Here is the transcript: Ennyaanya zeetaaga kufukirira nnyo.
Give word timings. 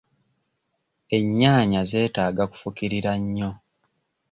Ennyaanya 1.17 1.81
zeetaaga 1.89 2.43
kufukirira 2.51 3.11
nnyo. 3.21 3.51